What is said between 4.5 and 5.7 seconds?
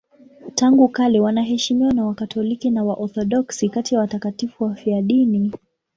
wafiadini.